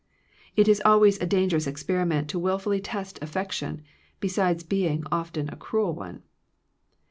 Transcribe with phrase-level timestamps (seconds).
[0.55, 3.83] It is always a dangerous experiment to willfully test affection,
[4.19, 6.23] besides being often a cruel one.